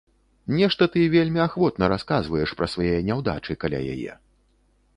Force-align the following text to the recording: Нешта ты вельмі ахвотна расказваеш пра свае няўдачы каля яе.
Нешта 0.59 0.83
ты 0.93 1.03
вельмі 1.15 1.41
ахвотна 1.47 1.89
расказваеш 1.93 2.55
пра 2.61 2.69
свае 2.77 2.97
няўдачы 3.11 3.57
каля 3.65 3.85
яе. 3.95 4.19